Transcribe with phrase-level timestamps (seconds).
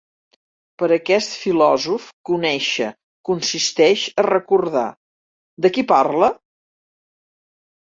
[0.83, 2.89] Per a aquest filòsof conèixer
[3.31, 4.87] consisteix a recordar,
[5.67, 6.33] de qui parle?